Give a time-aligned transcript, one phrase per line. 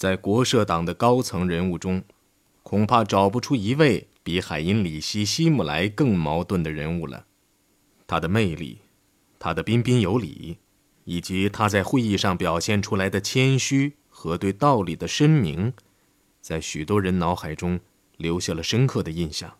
[0.00, 2.02] 在国社党的高层人物中，
[2.62, 7.26] 恐怕找不出一位比海因里希·希姆莱更矛盾的人物了。
[8.06, 8.78] 他的魅力，
[9.38, 10.56] 他的彬彬有礼，
[11.04, 15.74] 以及他在会议上表现出来的谦虚和对道理的深明，
[16.40, 17.78] 在许多人脑海中
[18.16, 19.58] 留下了深刻的印象。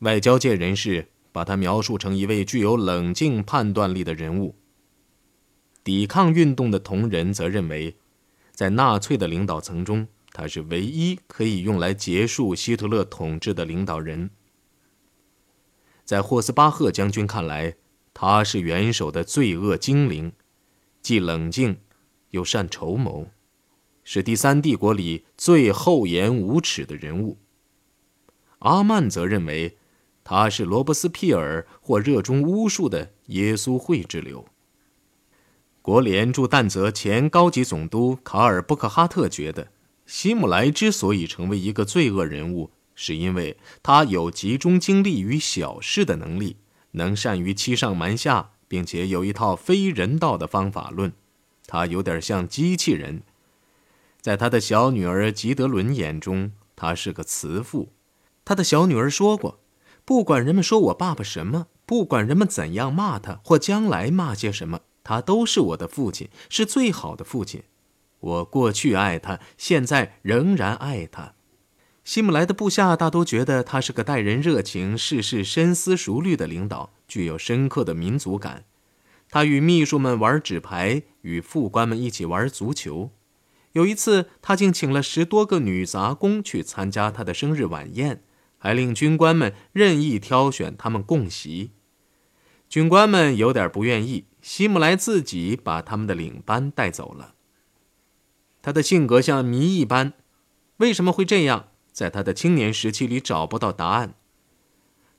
[0.00, 4.54] 外交界人士把他描述成一位具有冷静判断力的人物。
[5.82, 7.96] 抵抗运动的同仁则认为，
[8.58, 14.30] 在纳粹的领导层中，他是唯一可以用来结束希特勒统治的领导人。
[16.04, 17.76] 在霍斯巴赫将军看来，
[18.12, 20.32] 他是元首的罪恶精灵，
[21.00, 21.78] 既冷静
[22.30, 23.28] 又善筹谋，
[24.02, 27.38] 是第三帝国里最厚颜无耻的人物。
[28.58, 29.78] 阿曼则认为。
[30.24, 34.44] 他是罗伯斯庇尔或热衷巫术的耶稣会之流。
[35.88, 39.68] 国联驻但泽前高级总督卡尔布克哈特觉得，
[40.04, 46.58] 希姆莱之所以成为一个罪恶人物，是因为他有集中精力于小事的能力，
[46.90, 51.10] 能善于欺上瞒下，并且有一套非人道的方法论。
[51.66, 53.22] 他有点像机器人。
[54.20, 57.94] 在他的小女儿吉德伦眼中，他是个慈父。
[58.44, 59.60] 他的小女儿说过。
[60.04, 67.62] 不管人们说我爸爸什么，不管人们怎样骂他，或将来骂些什么，他都是我的父亲，是最好的父亲。
[68.20, 71.32] 我过去爱他，现在仍然爱他。
[72.04, 78.66] 希姆莱的部下大都觉得他是个待人热情、事事深思熟虑的领导，具有深刻的民族感。
[79.30, 83.10] 他与秘书们玩纸牌，与副官们一起玩足球。
[83.72, 88.22] 有一次，他竟请了十多个女杂工去参加他的生日晚宴。
[88.58, 91.70] 还令军官们任意挑选他们供席，
[92.68, 94.26] 军官们有点不愿意。
[94.40, 97.34] 希姆莱自己把他们的领班带走了。
[98.62, 100.12] 他的性格像谜一般，
[100.78, 101.68] 为什么会这样？
[101.92, 104.14] 在他的青年时期里找不到答案。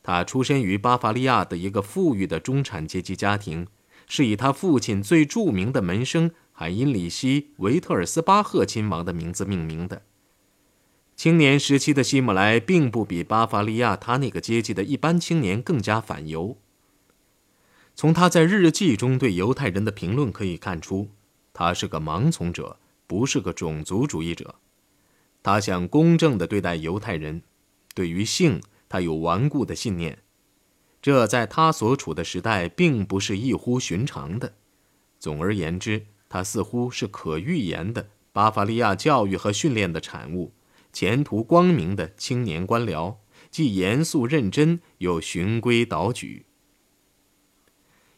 [0.02, 3.68] 他出身于巴伐利亚的一个富裕的中产阶级家庭，
[4.08, 10.04] 是以他父亲最著名的门生海因里希·维特尔斯巴赫亲王的名字命名的。
[11.16, 16.58] 青年时期的希姆莱并不比巴伐利亚他那个阶级的一般青年更加反犹。
[18.00, 21.10] 从他在日记中对犹太人的评论可以看出，
[21.52, 24.56] 他是个盲从者，不是个种族主义者。
[25.44, 27.42] 他想公正地对待犹太人，
[27.94, 30.20] 对于性，他有顽固的信念，
[31.02, 34.54] 这在他所处的时代并不是异乎寻常的。
[35.20, 40.54] 总而言之，他似乎是可预言的巴伐利亚教育和训练的产物。
[40.94, 43.18] 前途光明的青年官僚，
[43.52, 46.46] 既严肃认真又循规蹈矩。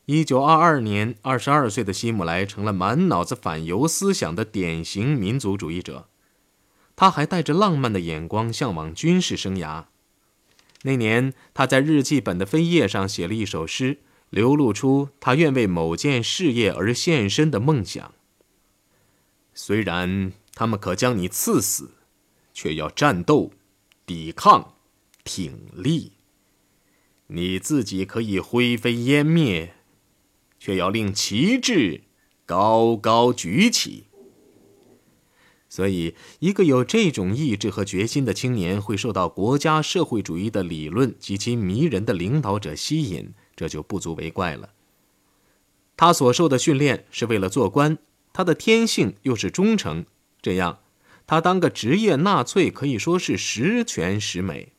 [0.06, 6.10] 一九二二年，二十二岁的希姆莱成了满脑子反犹思想的典型民族主义者。
[6.96, 9.86] 他还带着浪漫的眼光向往军事生涯。
[10.84, 18.14] 那年，他在日记本的扉页上写了一首诗，流露出他愿为某件事业而献身的梦想。
[19.54, 21.92] 虽然他们可将你刺死。
[22.54, 23.52] 却要战斗、
[24.06, 24.74] 抵抗、
[25.24, 26.12] 挺立。
[27.28, 29.74] 你自己可以灰飞烟灭，
[30.62, 32.04] 却要令旗帜
[32.46, 34.04] 高高举起。
[35.68, 44.74] 所以，一个有这种意志和决心的青年会受到国家社会主义的理论及其迷人的领导者吸引，这就不足为怪了。
[45.98, 47.98] 他所受的训练是为了做官，
[48.32, 50.06] 他的天性又是忠诚，
[50.44, 50.80] 这样。
[51.26, 54.74] 他当个职业纳粹可以说是十全十美。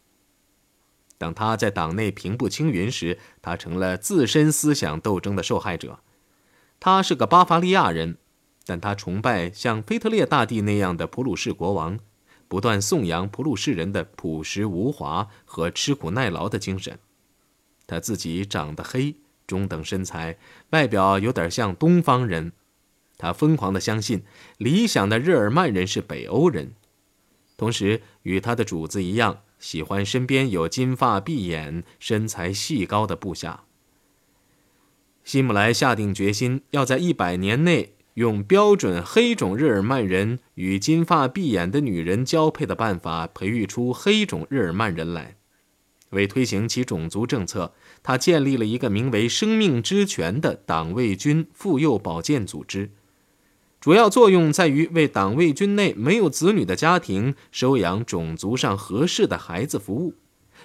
[1.22, 6.00] 当他在党内平步青云时，他成了自身思想斗争的受害者。
[6.80, 8.18] 他是个巴伐利亚人，
[8.66, 11.96] 但他崇拜像腓特烈大帝那样的普鲁士国王，
[12.48, 16.98] 不断颂扬普鲁士人的朴实无华和吃苦耐劳的精神。
[17.86, 19.14] 他自己长得黑，
[19.46, 20.36] 中等身材，
[20.70, 22.50] 外表有点像东方人。
[23.16, 24.24] 他疯狂地相信，
[24.58, 26.74] 理想的日耳曼人是北欧人，
[27.56, 33.62] 同时与他的主子一样，喜欢身边有金发碧眼、身材细高的部下。
[35.22, 45.36] 希姆莱下定决心，要在一百年内用标准黑种日耳曼人与金发碧眼的女人交配的办法，培育出黑种日耳曼人来。
[46.10, 47.72] 为推行其种族政策，
[48.02, 52.90] 他建立了一个名为“生命之泉”的党卫军妇幼保健组织。
[53.82, 60.14] 主要作用在于为党卫军内没有子女的家庭收养种族上合适的孩子服务，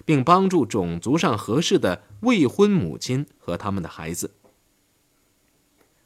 [0.06, 4.36] 并帮助种族上合适的未婚母亲和他们的孩子。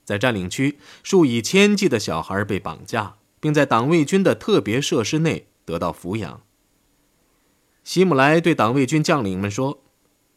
[0.06, 6.42] 在占领区，数以千计的小孩被绑架，并在党卫军的特别设施内得到抚养。
[7.84, 9.84] 希姆莱对党卫军将领们说：“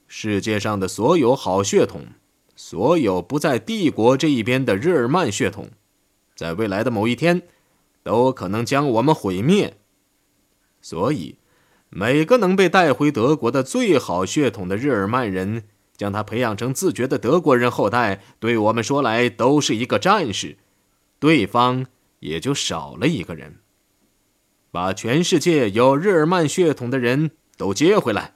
[0.08, 2.06] 世界上的所有好血统，
[2.56, 5.70] 所有不在帝国这一边的日耳曼血统，
[6.34, 7.42] 在未来的某一天，
[8.02, 9.76] 都可能将我们毁灭。
[10.80, 11.38] 所以，
[11.90, 15.64] 每个能被带回德国的最好血统的日耳曼人，
[15.96, 20.58] 将他培养成自觉的德国人后代，对我们说来都是一个战士。
[21.18, 21.86] 对方
[22.20, 23.60] 也就少了一个人。”
[24.70, 28.34] 把全世界有日耳曼血统的人都接回来，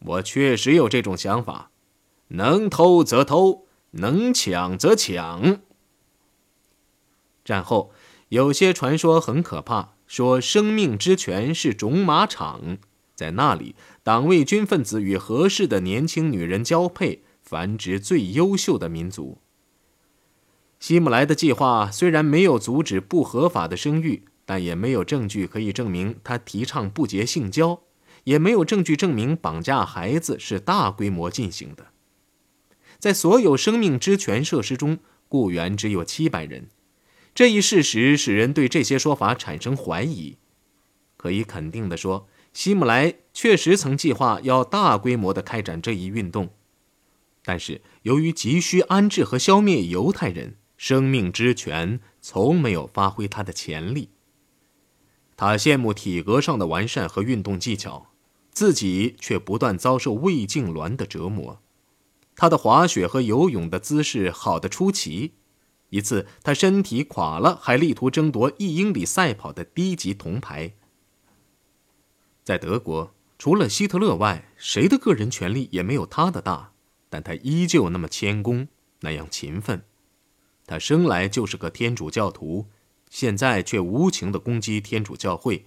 [0.00, 1.70] 我确实有这种想法。
[2.28, 5.60] 能偷则偷，能抢则抢。
[7.44, 7.92] 战后，
[8.28, 12.78] 有些传说很可怕，说生命之泉是种马场，
[13.14, 19.38] 在那里，党卫军分子与合适的年轻女人交配，繁殖最优秀的民族。
[20.78, 24.24] 希姆莱的计划虽然没有阻止不合法的生育。
[24.44, 27.82] 但也没有证据可以证明他提倡不洁性交，
[28.24, 31.86] 也没有证据证明绑架孩子是大规模进行的。
[32.98, 34.98] 在所有生命之泉设施中，
[35.28, 36.68] 雇员只有七百人，
[37.34, 40.36] 这一事实使人对这些说法产生怀疑。
[41.16, 46.50] 可以肯定地说，希姆莱确实曾计划要大规模地开展这一运动，
[47.44, 54.10] 但是由于急需安置和消灭犹太人，生命之泉从没有发挥它的潜力。
[55.36, 58.08] 他羡慕体格上的完善和运动技巧，
[58.50, 61.62] 自己却不断遭受胃痉挛的折磨。
[62.36, 65.32] 他的滑雪和游泳的姿势好得出奇。
[65.92, 70.72] 一次，他身体垮了，还力图争夺一英里赛跑的低级铜牌。
[72.42, 76.72] 在德国，除了希特勒外，谁的个人权力也没有他的大，
[77.10, 78.68] 但他依旧那么谦恭，
[79.00, 79.82] 那样勤奋。
[80.64, 82.68] 他生来就是个天主教徒。
[83.10, 85.66] 现在却无情地攻击天主教会，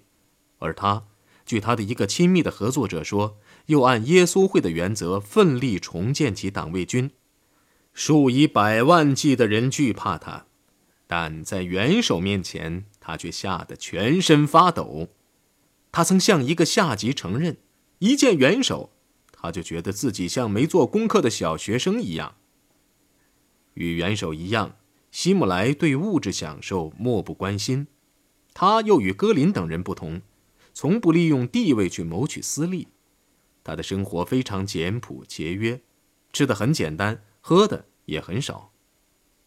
[0.58, 1.04] 而他，
[1.46, 3.38] 据他的一个亲密的合作者说，
[3.68, 7.12] 又按耶稣会的原则奋力重建起党卫军。
[7.96, 10.46] 数以百万计的人惧怕他，
[11.08, 15.08] 但在元首面前，他却吓得全身发抖。
[15.92, 17.58] 他曾向一个下级承认，
[18.00, 18.92] 一见元首，
[19.32, 22.36] 他就觉得自己像没做功课的小学生一样。
[23.74, 24.76] 与元首一样。
[25.12, 27.88] 希姆莱对物质享受漠不关心，
[28.54, 30.22] 他又与戈林等人不同，
[30.74, 32.90] 从不利用地位去谋取私利。
[33.64, 35.80] 他的生活非常简朴节约，
[36.34, 38.72] 吃的很简单，喝的也很少，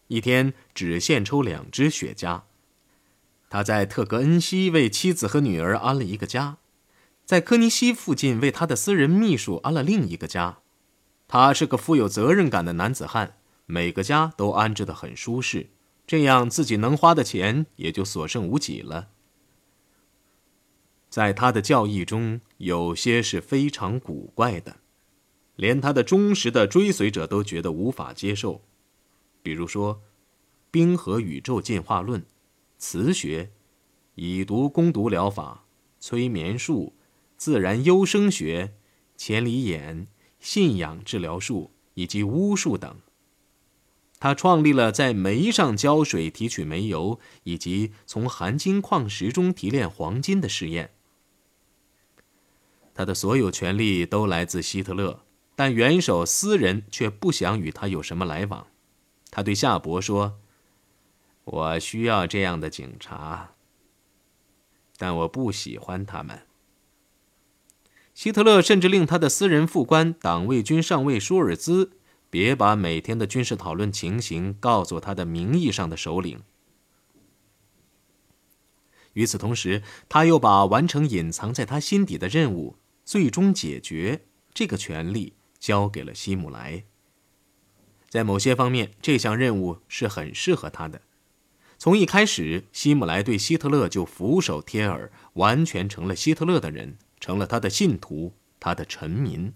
[0.07, 2.43] 一天只献抽两支雪茄。
[3.49, 6.59] 他在特格恩西为妻子和女儿安了一个家，
[7.25, 10.59] 在科尼西附近为他的私人秘书安了另一个家。
[11.27, 13.35] 他是个富有责任感的男子汉。
[13.65, 15.69] 每个家都安置的很舒适，
[16.07, 19.09] 这样自己能花的钱也就所剩无几了。
[21.09, 24.77] 在他的教义中，有些是非常古怪的，
[25.59, 28.61] 连他的忠实的追随者都觉得无法接受。
[29.43, 30.01] 比如说，
[30.71, 32.25] 冰河宇宙进化论、
[32.77, 33.51] 磁学、
[34.15, 35.65] 以毒攻毒疗法、
[35.99, 36.93] 催眠术、
[37.35, 38.73] 自然优生学、
[39.17, 40.07] 千里眼、
[40.39, 42.95] 信仰治疗术以及巫术等。
[44.17, 50.91] 他创立了在煤上浇水提取煤油，以及从含金矿石中提炼黄金的试验。
[52.93, 55.23] 他的所有权利都来自希特勒，
[55.59, 58.67] 但元首私人却不想与他有什么来往。
[59.29, 60.39] 他对夏伯说
[61.43, 63.55] ：“我需要这样的警察，
[64.95, 66.43] 但我不喜欢他们。”
[68.15, 71.91] 希特勒甚至令他的私人副官党卫军上尉舒尔兹。
[72.29, 76.41] 别把每天的军事讨论情形告诉他的名义上的首领。
[79.11, 84.21] 与此同时，他又把完成隐藏在他心底的任务、最终解决
[84.53, 86.83] 这个权利交给了希姆莱。
[88.09, 91.01] 在某些方面，这项任务是很适合他的。
[91.77, 99.53] 从一开始，希姆莱对希特勒就俯首帖耳，完全成了希特勒的人，成了他的信徒，他的臣民。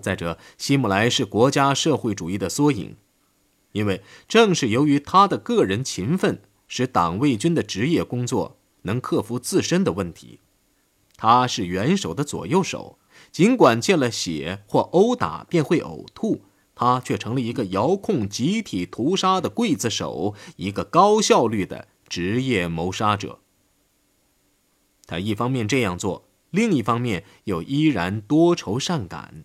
[0.00, 2.96] 再者，希姆莱是国家社会主义的缩影，
[3.72, 10.40] 因为正是由于他的个人勤奋，使党卫军的职业工作能克服自身的问题。
[11.16, 12.98] 他是元首的左右手，
[13.32, 23.40] 尽管见了血或殴打便会呕吐，他却成了一个遥控集体屠杀的刽子手，一个高效率的职业谋杀者。
[25.06, 29.44] 他一方面这样做，另一方面又依然多愁善感。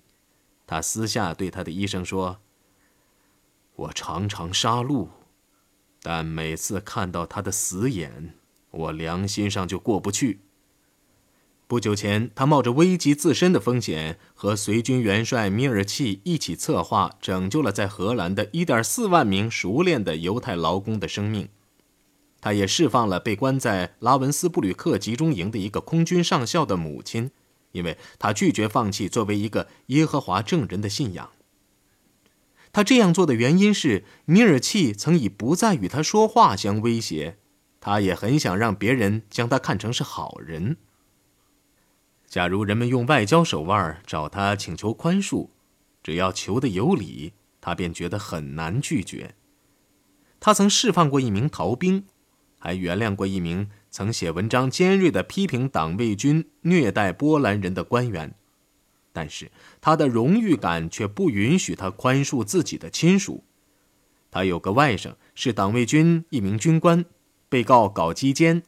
[0.66, 2.40] 他私下对他的医生说
[3.76, 5.08] ：“我常常杀戮，
[6.02, 8.34] 但每次看到他的死眼，
[8.72, 10.42] 我良心上就过不去。
[11.68, 21.50] 不久前，他冒着危及自身的风险，和随军元帅米尔契一起策划，拯救了在荷兰的1.4万名熟练的犹太劳工的生命。
[22.40, 27.32] 他也释放了被关在拉文斯布吕克集中营的一个空军上校的母亲，
[27.74, 31.32] 因为他拒绝放弃作为一个耶和华证人的信仰。
[32.72, 37.38] 他这样做的原因是，米尔契曾以不再与他说话相威胁，
[37.82, 40.78] 他也很想让别人将他看成是好人。
[42.28, 45.50] 假如人们用外交手腕找他请求宽恕，
[46.04, 49.36] 只要求得有理，他便觉得很难拒绝。
[50.40, 52.04] 他曾释放过一名逃兵，
[52.60, 58.36] 还原谅过一名曾写文章尖锐的批评党卫军虐待波兰人的官员，
[59.14, 63.46] 但是他的荣誉感却不允许他宽恕自己的亲属。
[64.30, 67.06] 他有个外甥是党卫军一名军官，
[67.48, 68.64] 被告搞基奸。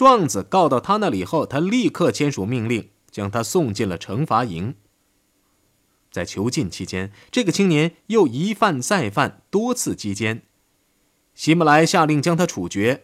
[0.00, 4.74] 状子告到他那里后，他立刻签署命令，将他送进了惩罚营。
[6.10, 10.44] 在囚禁期间，这个青年又一犯再犯，多次击奸。
[11.34, 13.02] 希姆莱下令将他处决。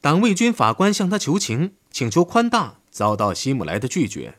[0.00, 4.38] 党卫军法官向他求情，请求宽大，遭到希姆莱的拒绝。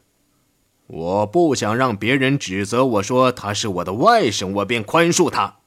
[0.87, 5.57] 我不想让别人指责我说他是我的外甥，我便宽恕他。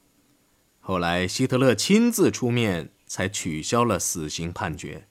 [0.81, 5.07] 后来，希特勒亲自出面，才取消了死刑判决。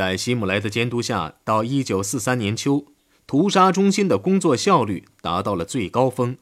[0.00, 2.86] 在希姆莱的监督下，到1943年秋，
[3.26, 6.38] 屠杀中心的工作效率达到了最高峰。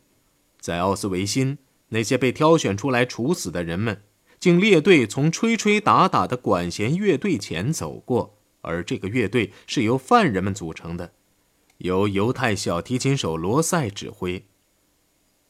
[0.61, 4.03] 在奥斯维辛，那些被挑选出来处死的人们，
[4.39, 11.11] 竟列队从吹吹打打的管弦乐队前走过，而这个乐队是由犯人们组成的，
[11.79, 14.47] 由犹太小提琴手罗塞指挥。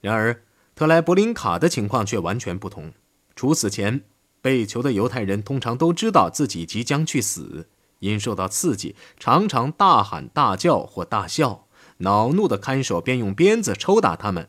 [0.01, 2.91] 然而，特莱伯林卡的情况却完全不同。
[3.37, 4.01] 处死前，
[4.41, 7.69] 被囚的犹太人通常都知道自己即将去死。
[8.01, 11.67] 因受到刺激，常常大喊大叫或大笑。
[11.99, 14.49] 恼怒的看守便用鞭子抽打他们。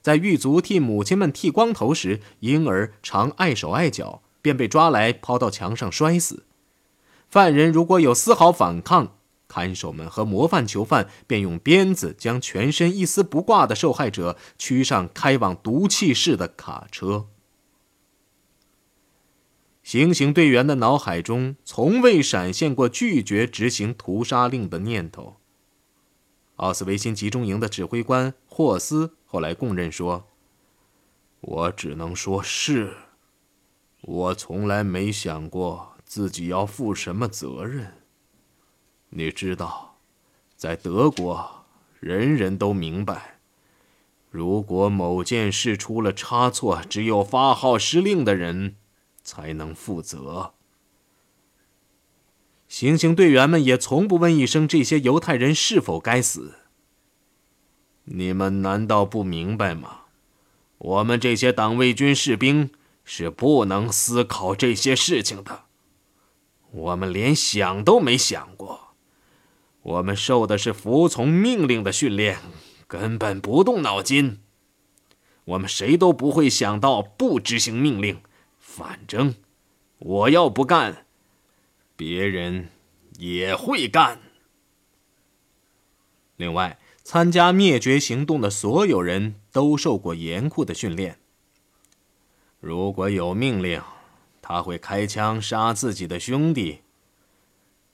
[0.00, 6.44] 在狱卒替母亲们剃光头时，婴儿常碍手碍脚，便被抓来抛到墙上摔死。
[7.28, 9.16] 犯人如果有丝毫反抗，
[9.48, 17.26] 看守们和模范囚犯便用鞭子将全身一丝不挂的受害者驱上开往毒气室的卡车。
[19.84, 25.36] 行刑队员的脑海中从未闪现过拒绝执行屠杀令的念头。
[26.56, 30.26] 奥斯维辛集中营的指挥官霍斯后来供认说
[31.42, 32.94] ：“我只能说是，
[34.00, 37.92] 我从来没想过自己要负什么责任。
[39.10, 39.98] 你知道，
[40.56, 41.66] 在德国，
[42.00, 43.38] 人人都明白，
[44.30, 48.76] 如果某件事出了差错，只有发号施令的人。”
[49.24, 50.54] 才能负责。
[52.68, 56.54] 行刑队员们也从不问一声这些犹太人是否该死。
[58.04, 60.02] 你们难道不明白吗？
[60.78, 62.70] 我们这些党卫军士兵
[63.04, 65.64] 是不能思考这些事情的。
[66.70, 68.94] 我们连想都没想过。
[69.82, 72.38] 我们受的是服从命令的训练，
[72.86, 74.40] 根本不动脑筋。
[75.44, 78.20] 我们谁都不会想到不执行命令。
[78.76, 79.36] 反正，
[80.00, 81.06] 我要不干，
[81.94, 82.70] 别人
[83.18, 84.20] 也会干。
[86.34, 91.20] 另外，参加灭绝行动的所有人都受过严酷的训练。
[92.58, 93.80] 如果有命令，
[94.42, 96.80] 他会开枪杀自己的兄弟。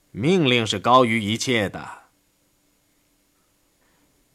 [0.09, 2.05] 命令是高于一切的。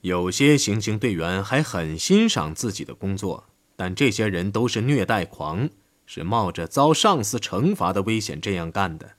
[0.02, 5.68] 有些行刑队员还很欣赏自己的工作，但这些人都是虐待狂。
[6.06, 9.16] 是冒着遭上司惩罚的危险这样干的。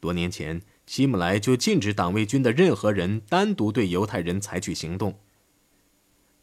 [0.00, 5.18] 多年前，希姆莱就禁止党卫军的任何人单独对犹太人采取行动。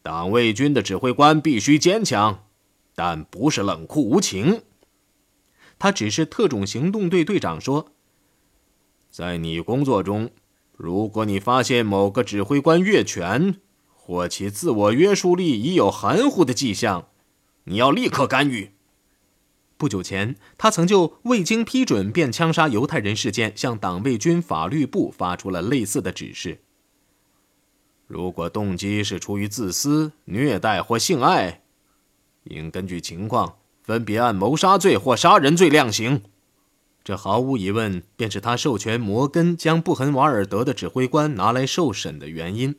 [0.02, 2.44] 党卫军的指挥官必须坚强，
[2.94, 4.62] 但不是冷酷无情。
[5.78, 7.92] 他只是特种行动队队长说
[9.10, 10.30] ：“在你工作中，
[10.76, 13.60] 如果你发现某个指挥官越权，
[13.94, 17.08] 或其自我约束力已有含糊的迹象，
[17.64, 18.72] 你要立刻干预。”
[19.84, 26.62] 不久前，他曾就未经批准便枪杀犹太人事件向党卫军法律部发出了类似的指示。
[28.06, 31.60] 如果动机是出于自私、虐待或性爱，
[32.44, 36.22] 应根据情况分别按谋杀罪或杀人罪量刑。
[37.04, 42.74] 这毫无疑问便是他授权摩根将布痕瓦尔德的指挥官拿来受审的原因。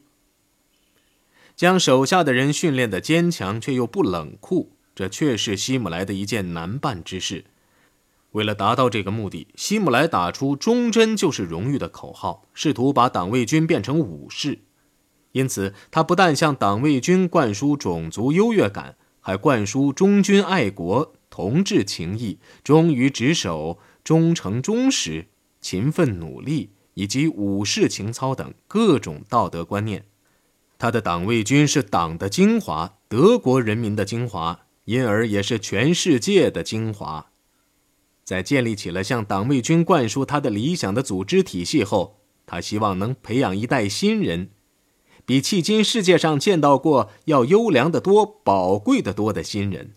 [1.55, 4.74] 将手下的人训练的坚强却又不冷酷。
[4.95, 7.45] 这确是希姆莱的一件难办之事。
[8.31, 14.59] 为了达到这个目的，希姆莱打出“忠贞就是荣誉”的口号，试图把党卫军变成武士。
[15.33, 25.27] 因此，他不但向党卫军灌输种族优越感，还灌输忠君爱国、同志情谊、忠于职守、忠诚忠实、
[25.59, 30.05] 勤奋努力以及武士情操等各种道德观念。
[30.77, 37.31] 他的党卫军是党的精华，德国人民的精华，因而也是全世界的精华。
[38.23, 44.49] 在建立起了向党卫军灌输他的理想的组织体系后，他希望能培养一代新人，
[45.25, 49.93] 比迄今世界上见到过要优良的多、宝贵的多的新人。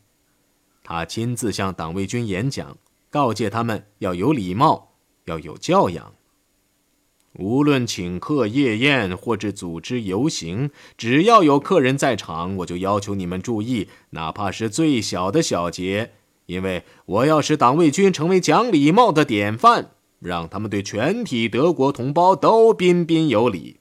[0.83, 2.77] 他亲自向党卫军演讲，
[3.09, 6.15] 告诫他们要有礼貌，要有教养。
[7.35, 16.13] 无论请客夜宴或者组织游行，只要有客人在场，我就要求你们注意，哪怕是最小的小节。
[16.47, 23.81] 因为我要使党卫军成为讲礼貌的典范，让他们对全体德国同胞都彬彬有礼。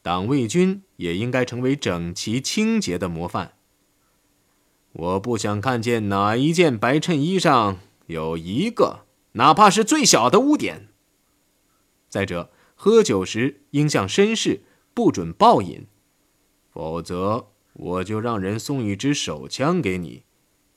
[0.00, 3.52] 党卫军也应该成为整齐清洁的模范。
[4.92, 9.00] 我不想看见哪一件白衬衣上有一个，
[9.32, 10.88] 哪怕是最小的污点。
[12.08, 14.60] 再者，喝酒时应像绅士，
[14.94, 15.86] 不准暴饮，
[16.70, 20.24] 否则我就让人送一支手枪给你。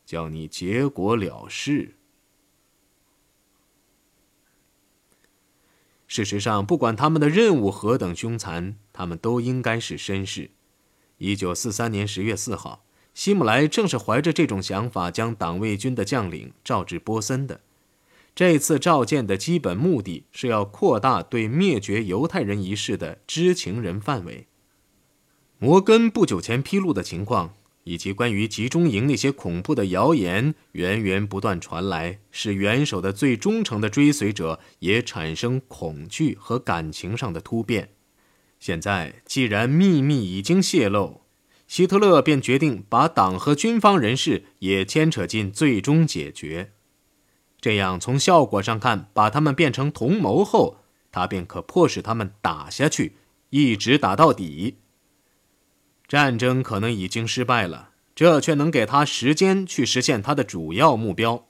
[0.04, 1.96] 叫你结果了事。
[6.06, 10.52] 事实上，不管他们的任务何等凶残，他们都应该是绅士。
[11.18, 12.84] 一九四三年十月四号，
[13.14, 17.62] 希姆莱正是怀着这种想法，将党卫军的将领召至波森的。
[18.34, 24.48] 这次召见的基本目的是要扩大对灭绝犹太人一事的知情人范围。
[25.60, 27.56] 摩根不久前披露的情况。
[27.84, 37.90] 以及关于集中营那些恐怖的谣言源源不断传来，使元首的最忠诚的追随者也产生恐惧和感情上的突变。
[38.60, 41.22] 现在既然秘密已经泄露，
[41.68, 46.74] 希特勒便决定把党和军方人士也牵扯进最终解决。
[47.62, 50.78] 这样从效果上看，把他们变成同谋后，
[51.12, 53.18] 他便可迫使他们打下去，
[53.52, 54.78] 一直打到底。
[56.08, 61.46] 战争可能已经失败了，这却能给他时间去实现他的主要目标。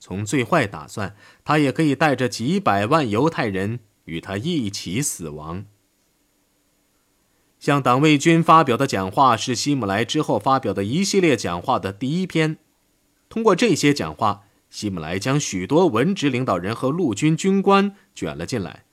[0.00, 1.14] 从最坏打算，
[1.44, 5.66] 他也可以带着几百万犹太人与他一起死亡。
[7.58, 12.56] 向党卫军发表的讲话是希姆莱之后发表的一系列讲话的第一篇。
[13.28, 18.84] 通过这些讲话，希姆莱将许多文职领导人和陆军军官卷了进来。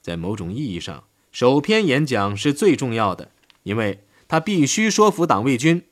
[0.00, 3.32] 在某种意义上，首篇演讲是最重要的，
[3.64, 4.04] 因为。
[4.30, 5.84] 他必须说服党卫军，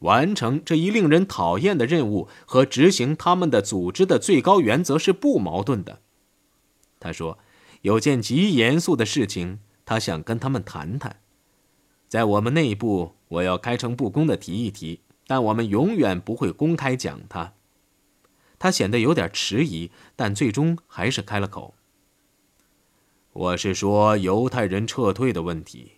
[0.00, 6.00] 完成这一令人讨厌的任务和执行他们的组织的最高原则是不矛盾的。
[7.00, 7.38] 他说
[7.80, 11.20] ：“有件极严肃的事情，他想跟他们谈谈。
[12.08, 17.54] 在我们内部，我要开诚布公的提一提，但我们永远不会公开讲它。”
[18.58, 21.74] 他显得有点迟疑，但最终还是开了口
[23.32, 25.92] ：“我是说犹太人撤退的问题。”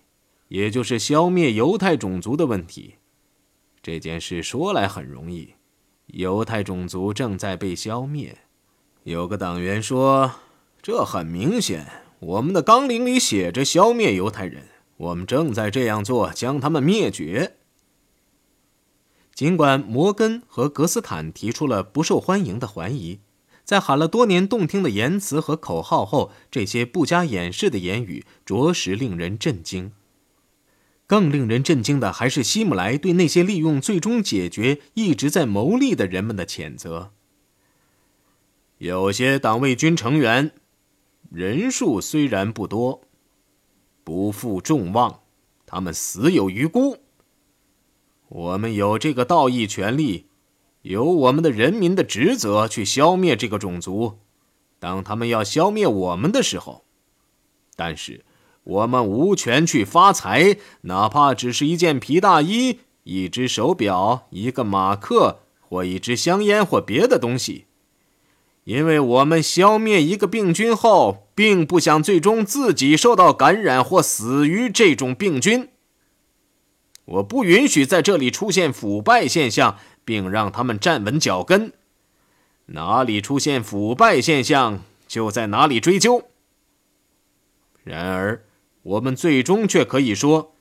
[0.48, 2.96] 也就是消灭犹太种族的问题，
[3.80, 5.54] 这件事说来很容易，
[6.06, 8.36] 犹太种族正在被消灭。
[9.04, 10.32] 有个党员说
[10.82, 11.86] ：“这很明显，
[12.18, 14.64] 我们的纲领里写着消灭犹太人，
[14.96, 17.58] 我们正在这样做，将他们灭绝。”
[19.40, 23.20] 尽管摩根和格斯坦提出了不受欢迎的怀疑，
[23.64, 29.92] 在喊了多年动听的言辞和口号后，这些不加掩饰的言语着实令人震惊。
[31.06, 37.12] 更令人震惊的，还是希姆莱对那些利用最终解决一直在谋利的人们的谴责。
[38.76, 40.52] 有些党卫军成员
[41.30, 43.00] 人数虽然不多，
[44.04, 45.20] 不负众望，
[45.64, 46.98] 他们死有余辜。
[48.30, 50.26] 我们有这个道义权利，
[50.82, 54.18] 有我们的人民的职责去消灭这个种族，
[54.78, 56.84] 当他们要消灭我们的时候，
[57.76, 58.24] 但是。
[58.62, 67.64] 我们无权去发财，哪怕只是一件皮大衣、一只手表、一个马克或一支香烟或别的东西，
[68.64, 75.70] 因为我们消灭一个病菌后，并不想最终自己受到感染或死于这种病菌。
[77.10, 81.72] 我不允许在这里出现腐败现象，并让他们站稳脚跟。
[82.66, 86.24] 哪里出现腐败现象，就在哪里追究。
[87.84, 88.44] 然而。
[88.82, 90.54] 我们最终却可以说，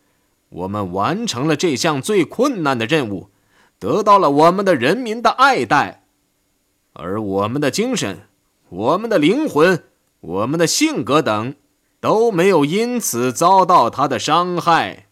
[0.49, 3.29] 我们完成了这项最困难的任务，
[3.79, 6.03] 得到了我们的人民的爱戴，
[6.91, 8.27] 而我们的精神、
[8.67, 9.85] 我们的灵魂、
[10.19, 11.55] 我们的性格等，
[12.01, 15.05] 都没有因此遭到他的伤害。